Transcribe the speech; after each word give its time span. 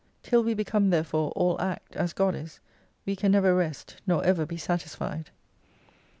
Till 0.23 0.43
we 0.43 0.55
become 0.55 0.89
therefore 0.89 1.29
all 1.35 1.61
Act 1.61 1.95
as 1.95 2.11
God 2.11 2.33
is, 2.33 2.59
we 3.05 3.15
can 3.15 3.31
never 3.31 3.53
rest, 3.53 4.01
nor 4.07 4.25
ever 4.25 4.47
be 4.47 4.57
satisfied. 4.57 5.29